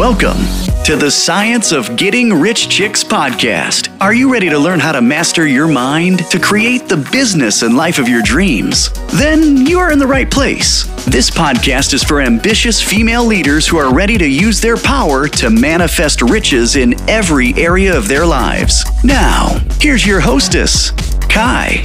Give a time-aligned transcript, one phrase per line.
[0.00, 0.38] Welcome
[0.84, 3.94] to the Science of Getting Rich Chicks podcast.
[4.00, 7.76] Are you ready to learn how to master your mind to create the business and
[7.76, 8.88] life of your dreams?
[9.18, 10.84] Then you are in the right place.
[11.04, 15.50] This podcast is for ambitious female leaders who are ready to use their power to
[15.50, 18.82] manifest riches in every area of their lives.
[19.04, 20.92] Now, here's your hostess,
[21.28, 21.84] Kai.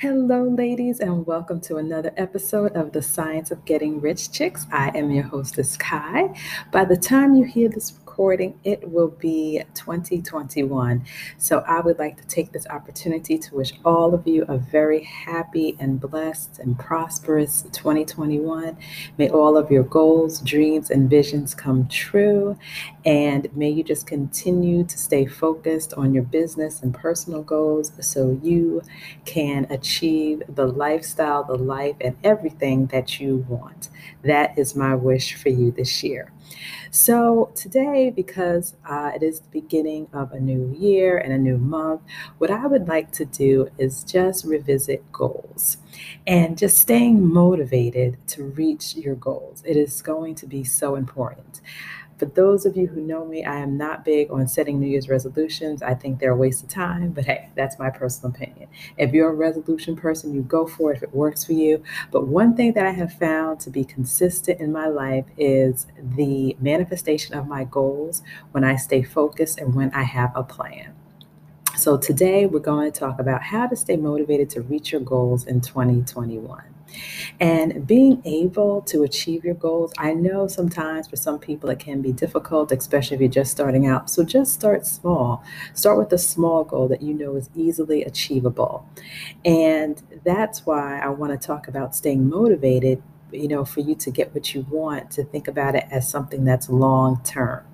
[0.00, 4.64] Hello, ladies, and welcome to another episode of The Science of Getting Rich Chicks.
[4.70, 6.36] I am your hostess, Kai.
[6.70, 11.04] By the time you hear this recording, it will be 2021.
[11.36, 15.04] So I would like to take this opportunity to wish all of you a very
[15.04, 18.76] happy and blessed and prosperous 2021.
[19.18, 22.58] May all of your goals, dreams, and visions come true.
[23.04, 28.40] And may you just continue to stay focused on your business and personal goals so
[28.42, 28.82] you
[29.26, 33.90] can achieve the lifestyle, the life, and everything that you want.
[34.24, 36.32] That is my wish for you this year.
[36.90, 41.58] So, today, because uh, it is the beginning of a new year and a new
[41.58, 42.02] month,
[42.38, 45.78] what I would like to do is just revisit goals
[46.26, 49.62] and just staying motivated to reach your goals.
[49.66, 51.60] It is going to be so important.
[52.18, 55.08] For those of you who know me, I am not big on setting New Year's
[55.08, 55.82] resolutions.
[55.82, 58.68] I think they're a waste of time, but hey, that's my personal opinion.
[58.96, 61.84] If you're a resolution person, you go for it if it works for you.
[62.10, 66.56] But one thing that I have found to be consistent in my life is the
[66.60, 70.96] manifestation of my goals when I stay focused and when I have a plan.
[71.76, 75.44] So, today we're going to talk about how to stay motivated to reach your goals
[75.44, 76.64] in 2021.
[77.40, 82.02] And being able to achieve your goals, I know sometimes for some people it can
[82.02, 84.10] be difficult, especially if you're just starting out.
[84.10, 85.42] So just start small.
[85.74, 88.86] Start with a small goal that you know is easily achievable.
[89.44, 94.10] And that's why I want to talk about staying motivated you know, for you to
[94.10, 97.64] get what you want, to think about it as something that's long term.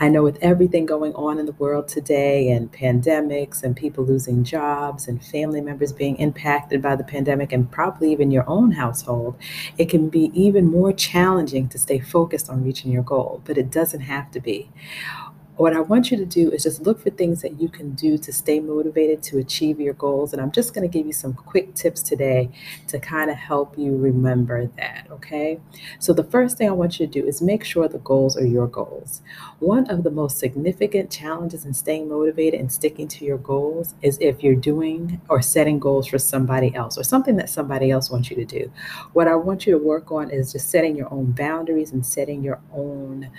[0.00, 4.44] I know with everything going on in the world today and pandemics and people losing
[4.44, 9.36] jobs and family members being impacted by the pandemic and probably even your own household,
[9.78, 13.70] it can be even more challenging to stay focused on reaching your goal, but it
[13.70, 14.70] doesn't have to be
[15.56, 18.18] what I want you to do is just look for things that you can do
[18.18, 20.32] to stay motivated to achieve your goals.
[20.32, 22.50] And I'm just going to give you some quick tips today
[22.88, 25.06] to kind of help you remember that.
[25.10, 25.58] Okay.
[25.98, 28.46] So, the first thing I want you to do is make sure the goals are
[28.46, 29.22] your goals.
[29.58, 34.18] One of the most significant challenges in staying motivated and sticking to your goals is
[34.20, 38.30] if you're doing or setting goals for somebody else or something that somebody else wants
[38.30, 38.70] you to do.
[39.14, 42.42] What I want you to work on is just setting your own boundaries and setting
[42.42, 43.30] your own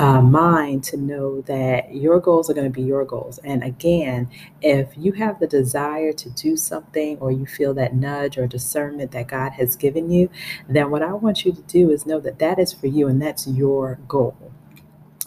[0.00, 3.38] uh, mind to know that your goals are going to be your goals.
[3.44, 4.30] And again,
[4.62, 9.10] if you have the desire to do something or you feel that nudge or discernment
[9.12, 10.30] that God has given you,
[10.66, 13.20] then what I want you to do is know that that is for you and
[13.20, 14.52] that's your goal.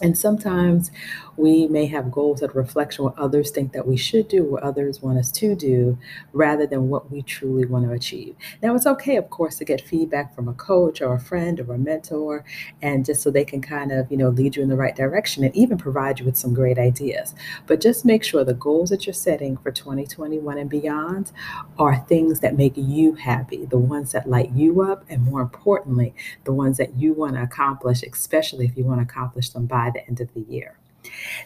[0.02, 0.90] And sometimes
[1.36, 5.00] we may have goals that reflect what others think that we should do, what others
[5.00, 5.98] want us to do,
[6.32, 8.34] rather than what we truly want to achieve.
[8.60, 11.74] Now, it's okay, of course, to get feedback from a coach or a friend or
[11.74, 12.44] a mentor,
[12.82, 15.44] and just so they can kind of, you know, lead you in the right direction
[15.44, 17.34] and even provide you with some great ideas.
[17.66, 21.30] But just make sure the goals that you're setting for 2021 and beyond
[21.78, 26.14] are things that make you happy, the ones that light you up, and more importantly,
[26.44, 29.83] the ones that you want to accomplish, especially if you want to accomplish them by
[29.90, 30.78] the end of the year.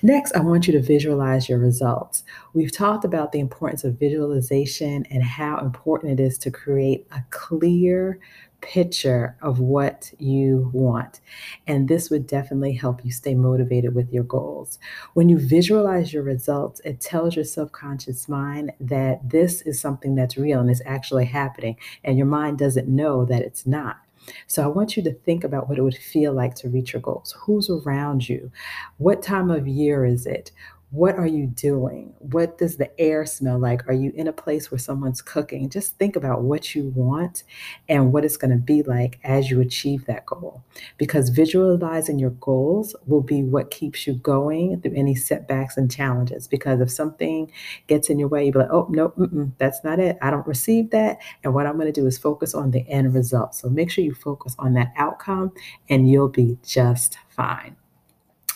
[0.03, 2.23] Next, I want you to visualize your results.
[2.55, 7.25] We've talked about the importance of visualization and how important it is to create a
[7.31, 8.21] clear
[8.61, 11.21] picture of what you want.
[11.67, 14.79] And this would definitely help you stay motivated with your goals.
[15.15, 20.37] When you visualize your results, it tells your subconscious mind that this is something that's
[20.37, 23.99] real and is actually happening, and your mind doesn't know that it's not.
[24.47, 27.03] So I want you to think about what it would feel like to reach your
[27.03, 27.35] goals.
[27.39, 28.51] Who's around you?
[28.99, 30.51] What time of year is it?
[30.91, 32.15] What are you doing?
[32.19, 33.87] What does the air smell like?
[33.89, 35.69] Are you in a place where someone's cooking?
[35.69, 37.43] Just think about what you want
[37.91, 40.65] and what it's going to be like as you achieve that goal.
[40.97, 46.49] Because visualizing your goals will be what keeps you going through any setbacks and challenges.
[46.49, 47.53] Because if something
[47.87, 49.13] gets in your way, you'll be like, oh, no,
[49.59, 50.17] that's not it.
[50.23, 51.19] I don't receive that.
[51.45, 53.55] And what I'm going to do is focus on the end result.
[53.55, 55.53] So make sure you focus on that outcome
[55.91, 57.77] and you'll be just fine.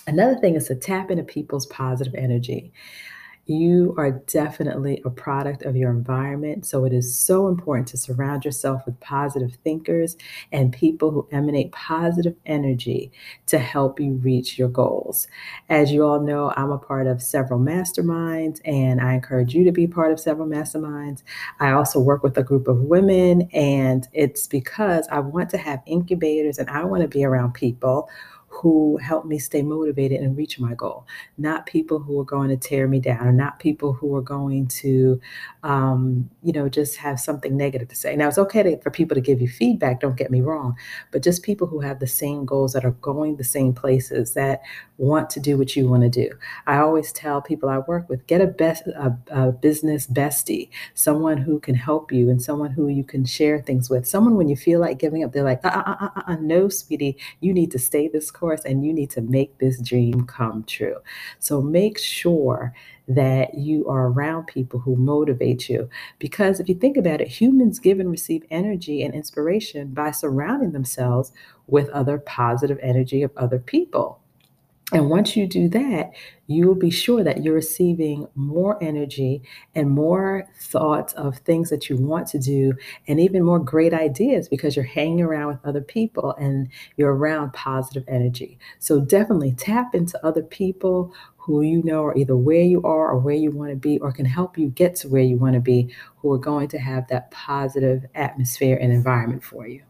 [0.06, 2.72] Another thing is to tap into people's positive energy.
[3.46, 6.64] You are definitely a product of your environment.
[6.64, 10.16] So it is so important to surround yourself with positive thinkers
[10.52, 13.10] and people who emanate positive energy
[13.46, 15.26] to help you reach your goals.
[15.68, 19.72] As you all know, I'm a part of several masterminds and I encourage you to
[19.72, 21.24] be part of several masterminds.
[21.58, 25.82] I also work with a group of women, and it's because I want to have
[25.86, 28.08] incubators and I want to be around people
[28.52, 31.06] who help me stay motivated and reach my goal,
[31.38, 34.66] not people who are going to tear me down, or not people who are going
[34.66, 35.18] to,
[35.62, 38.14] um, you know, just have something negative to say.
[38.14, 40.76] Now, it's okay to, for people to give you feedback, don't get me wrong,
[41.12, 44.60] but just people who have the same goals that are going the same places that
[45.02, 46.30] want to do what you want to do.
[46.66, 51.38] I always tell people I work with get a, best, a, a business bestie, someone
[51.38, 54.06] who can help you and someone who you can share things with.
[54.06, 56.68] Someone when you feel like giving up, they're like, uh, uh, uh, uh, uh no,
[56.68, 60.62] sweetie, you need to stay this course and you need to make this dream come
[60.64, 60.98] true.
[61.40, 62.72] So make sure
[63.08, 65.90] that you are around people who motivate you.
[66.20, 70.70] Because if you think about it, humans give and receive energy and inspiration by surrounding
[70.70, 71.32] themselves
[71.66, 74.21] with other positive energy of other people.
[74.92, 76.10] And once you do that,
[76.48, 79.42] you will be sure that you're receiving more energy
[79.74, 82.74] and more thoughts of things that you want to do,
[83.08, 86.68] and even more great ideas because you're hanging around with other people and
[86.98, 88.58] you're around positive energy.
[88.80, 93.18] So definitely tap into other people who you know are either where you are or
[93.18, 95.60] where you want to be, or can help you get to where you want to
[95.60, 99.82] be, who are going to have that positive atmosphere and environment for you.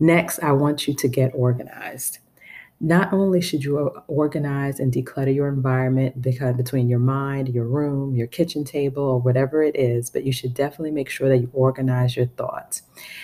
[0.00, 2.18] Next, I want you to get organized
[2.84, 8.12] not only should you organize and declutter your environment because between your mind, your room,
[8.16, 11.48] your kitchen table, or whatever it is, but you should definitely make sure that you
[11.52, 12.82] organize your thoughts.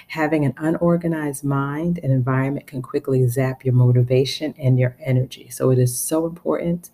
[0.09, 5.49] Having an unorganized mind and environment can quickly zap your motivation and your energy.
[5.51, 6.91] So it is so important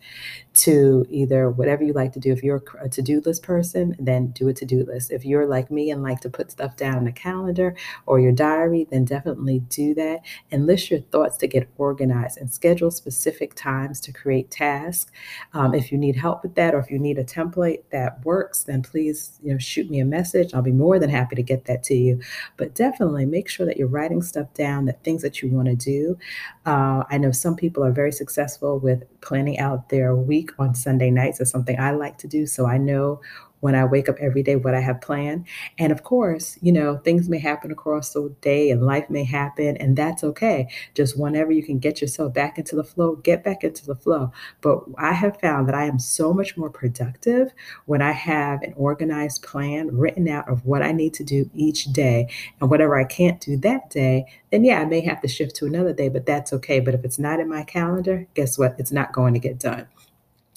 [0.55, 2.33] to either whatever you like to do.
[2.33, 5.11] If you're a to do list person, then do a to do list.
[5.11, 7.77] If you're like me and like to put stuff down in a calendar
[8.07, 10.21] or your diary, then definitely do that
[10.51, 15.11] and list your thoughts to get organized and schedule specific times to create tasks.
[15.53, 18.65] Um, if you need help with that or if you need a template that works,
[18.65, 20.55] then please you know shoot me a message.
[20.55, 22.21] I'll be more than happy to get that to you.
[22.57, 25.77] But definitely make sure that you're writing stuff down, that things that you want to
[25.77, 26.19] do.
[26.67, 31.11] Uh, I know some people are very successful with planning out their week on Sunday
[31.11, 31.41] nights.
[31.41, 32.47] It's something I like to do.
[32.47, 33.21] So I know
[33.65, 35.47] when I wake up every day what I have planned.
[35.79, 39.79] And of course, you know, things may happen across the day and life may happen,
[39.79, 40.69] and that's okay.
[40.93, 44.33] Just whenever you can get yourself back into the flow, get back into the flow.
[44.61, 47.55] But I have found that I am so much more productive
[47.87, 51.85] when I have an organized plan written out of what I need to do each
[51.87, 52.29] day.
[52.61, 55.67] And whatever I can't do that day, then yeah, I may have to shift to
[55.67, 56.81] another day, but that's okay.
[56.81, 58.75] But if it's not in my calendar, guess what?
[58.79, 59.87] It's not going to get done.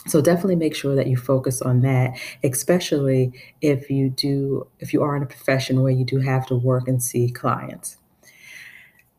[0.08, 5.04] So definitely make sure that you focus on that, especially if you do if you
[5.04, 7.98] are in a profession where you do have to work and see clients.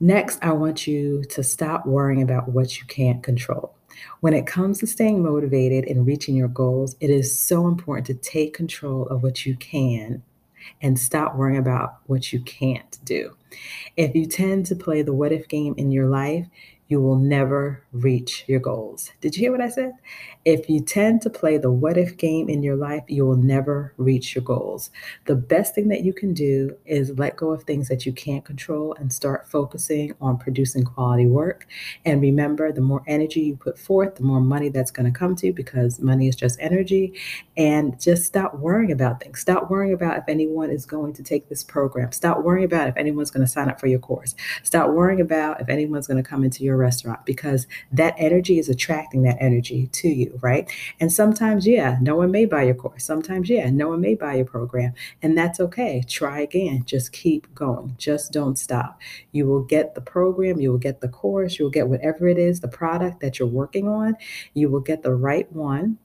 [0.00, 3.74] Next, I want you to stop worrying about what you can't control.
[4.20, 8.14] When it comes to staying motivated and reaching your goals, it is so important to
[8.14, 10.22] take control of what you can
[10.82, 13.34] and stop worrying about what you can't do.
[13.96, 16.46] If you tend to play the what if game in your life,
[16.88, 19.12] you will never reach your goals.
[19.20, 19.92] Did you hear what I said?
[20.46, 23.92] If you tend to play the what if game in your life, you will never
[23.98, 24.90] reach your goals.
[25.26, 28.44] The best thing that you can do is let go of things that you can't
[28.44, 31.66] control and start focusing on producing quality work.
[32.06, 35.36] And remember, the more energy you put forth, the more money that's going to come
[35.36, 37.12] to you because money is just energy.
[37.58, 39.40] And just stop worrying about things.
[39.40, 42.12] Stop worrying about if anyone is going to take this program.
[42.12, 44.34] Stop worrying about if anyone's going to sign up for your course.
[44.62, 48.68] Stop worrying about if anyone's going to come into your restaurant because that energy is
[48.68, 50.70] attracting that energy to you, right?
[51.00, 53.04] And sometimes, yeah, no one may buy your course.
[53.04, 54.94] Sometimes, yeah, no one may buy your program.
[55.22, 56.02] And that's okay.
[56.06, 56.84] Try again.
[56.86, 57.94] Just keep going.
[57.98, 58.98] Just don't stop.
[59.32, 62.38] You will get the program, you will get the course, you will get whatever it
[62.38, 64.16] is, the product that you're working on.
[64.54, 65.98] You will get the right one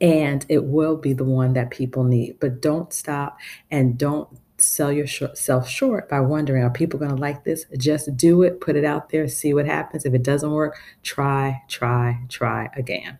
[0.00, 2.38] and it will be the one that people need.
[2.40, 3.38] But don't stop
[3.70, 4.28] and don't
[4.62, 7.66] sell yourself short by wondering, are people going to like this?
[7.76, 10.04] Just do it, put it out there, see what happens.
[10.04, 13.18] If it doesn't work, try, try, try again.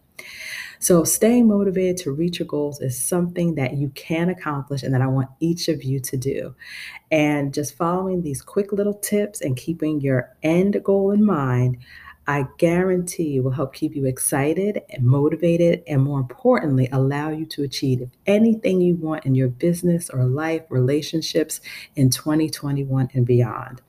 [0.78, 5.00] So, staying motivated to reach your goals is something that you can accomplish and that
[5.00, 6.56] I want each of you to do.
[7.12, 11.78] And just following these quick little tips and keeping your end goal in mind,
[12.26, 17.64] I guarantee will help keep you excited and motivated, and more importantly, allow you to
[17.64, 21.60] achieve anything you want in your business or life, relationships
[21.96, 23.82] in 2021 and beyond.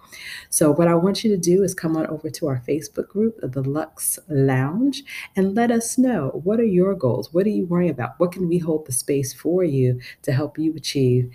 [0.49, 3.39] So, what I want you to do is come on over to our Facebook group,
[3.41, 5.03] the Lux Lounge,
[5.35, 7.33] and let us know what are your goals?
[7.33, 8.19] What are you worrying about?
[8.19, 11.31] What can we hold the space for you to help you achieve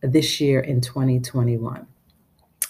[0.00, 1.86] this year in 2021?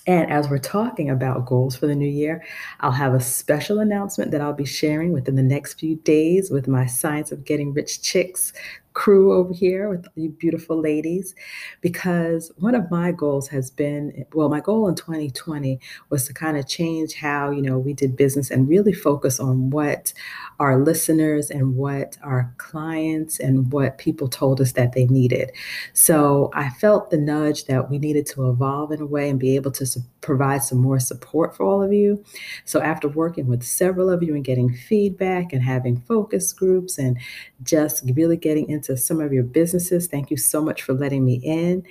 [0.06, 2.44] And as we're talking about goals for the new year,
[2.80, 6.68] I'll have a special announcement that I'll be sharing within the next few days with
[6.68, 8.52] my Science of Getting Rich Chicks
[8.96, 11.34] crew over here with you beautiful ladies
[11.82, 16.56] because one of my goals has been well my goal in 2020 was to kind
[16.56, 20.14] of change how you know we did business and really focus on what
[20.60, 25.52] our listeners and what our clients and what people told us that they needed.
[25.92, 29.56] So i felt the nudge that we needed to evolve in a way and be
[29.56, 32.22] able to su- provide some more support for all of you
[32.64, 37.16] so after working with several of you and getting feedback and having focus groups and
[37.62, 40.06] just really getting into some of your businesses.
[40.06, 41.84] Thank you so much for letting me in.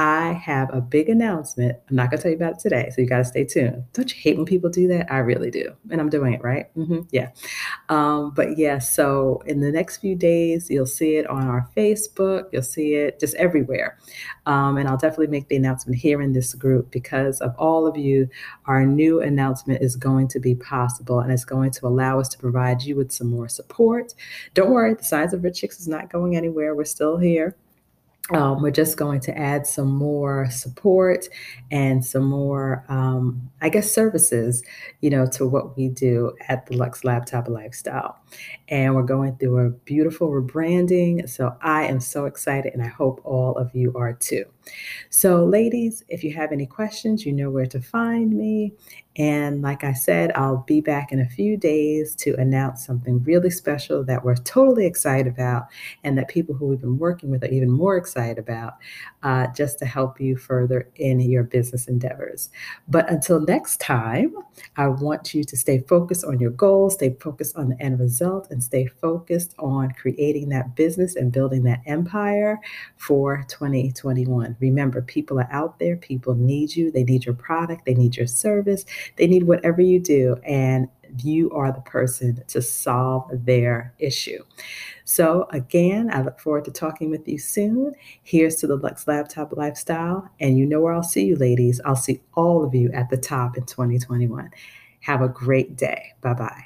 [0.00, 1.76] I have a big announcement.
[1.90, 3.84] I'm not going to tell you about it today, so you got to stay tuned.
[3.92, 5.12] Don't you hate when people do that?
[5.12, 5.76] I really do.
[5.90, 6.74] And I'm doing it, right?
[6.74, 7.00] Mm-hmm.
[7.10, 7.32] Yeah.
[7.90, 12.44] Um, but yeah, so in the next few days, you'll see it on our Facebook,
[12.50, 13.98] you'll see it just everywhere.
[14.46, 17.98] Um, and I'll definitely make the announcement here in this group because of all of
[17.98, 18.26] you.
[18.64, 22.38] Our new announcement is going to be possible and it's going to allow us to
[22.38, 24.14] provide you with some more support.
[24.54, 26.74] Don't worry, the Science of Rich Chicks is not going anywhere.
[26.74, 27.54] We're still here.
[28.32, 31.28] Um, we're just going to add some more support
[31.70, 34.62] and some more, um, I guess, services,
[35.00, 38.18] you know, to what we do at the Lux Laptop Lifestyle.
[38.68, 41.28] And we're going through a beautiful rebranding.
[41.28, 44.44] So I am so excited, and I hope all of you are too.
[45.08, 48.74] So, ladies, if you have any questions, you know where to find me.
[49.16, 53.50] And like I said, I'll be back in a few days to announce something really
[53.50, 55.66] special that we're totally excited about
[56.04, 58.74] and that people who we've been working with are even more excited about
[59.24, 62.50] uh, just to help you further in your business endeavors.
[62.86, 64.32] But until next time,
[64.76, 68.48] I want you to stay focused on your goals, stay focused on the end result,
[68.50, 72.60] and stay focused on creating that business and building that empire
[72.96, 74.56] for 2021.
[74.60, 78.28] Remember, people are out there, people need you, they need your product, they need your
[78.28, 78.84] service
[79.16, 80.88] they need whatever you do, and
[81.18, 84.42] you are the person to solve their issue.
[85.04, 87.94] So, again, I look forward to talking with you soon.
[88.22, 90.28] Here's to the Lux Laptop Lifestyle.
[90.38, 91.80] And you know where I'll see you, ladies.
[91.84, 94.50] I'll see all of you at the top in 2021.
[95.00, 96.12] Have a great day.
[96.20, 96.64] Bye bye.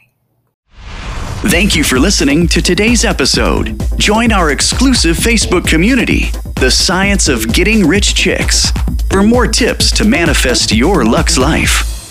[1.46, 3.80] Thank you for listening to today's episode.
[3.98, 8.72] Join our exclusive Facebook community, The Science of Getting Rich Chicks,
[9.10, 12.03] for more tips to manifest your Lux life.